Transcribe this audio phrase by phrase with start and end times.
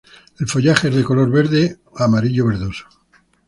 [0.39, 2.85] El follaje es de color verde a amarillo-verdoso.